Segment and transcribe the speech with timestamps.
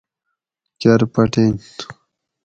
[0.81, 1.51] کۤرپٹین